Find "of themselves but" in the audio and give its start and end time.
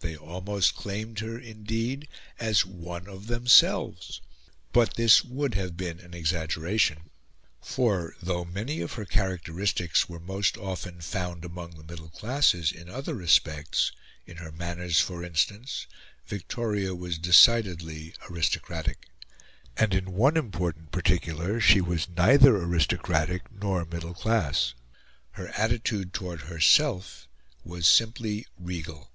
3.06-4.94